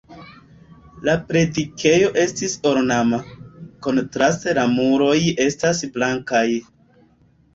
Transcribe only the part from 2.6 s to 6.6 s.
ornama, kontraste la muroj estas blankaj.